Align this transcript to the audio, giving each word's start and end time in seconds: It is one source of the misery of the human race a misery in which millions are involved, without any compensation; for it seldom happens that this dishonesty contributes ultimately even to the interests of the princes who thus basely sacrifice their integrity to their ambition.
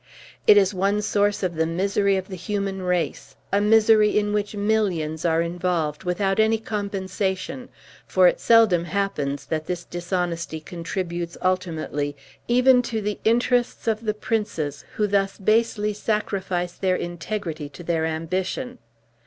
It 0.47 0.57
is 0.57 0.73
one 0.73 1.03
source 1.03 1.43
of 1.43 1.53
the 1.53 1.67
misery 1.67 2.15
of 2.17 2.27
the 2.27 2.35
human 2.35 2.81
race 2.81 3.35
a 3.51 3.61
misery 3.61 4.17
in 4.17 4.33
which 4.33 4.55
millions 4.55 5.25
are 5.25 5.43
involved, 5.43 6.05
without 6.05 6.39
any 6.39 6.57
compensation; 6.57 7.69
for 8.07 8.27
it 8.27 8.39
seldom 8.39 8.85
happens 8.85 9.45
that 9.45 9.67
this 9.67 9.83
dishonesty 9.85 10.59
contributes 10.59 11.37
ultimately 11.43 12.15
even 12.47 12.81
to 12.81 12.99
the 12.99 13.19
interests 13.23 13.87
of 13.87 14.03
the 14.03 14.15
princes 14.15 14.85
who 14.95 15.05
thus 15.05 15.37
basely 15.37 15.93
sacrifice 15.93 16.71
their 16.73 16.95
integrity 16.95 17.69
to 17.69 17.83
their 17.83 18.07
ambition. 18.07 18.79